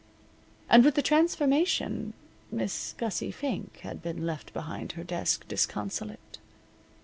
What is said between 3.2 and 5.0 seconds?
Fink had been left behind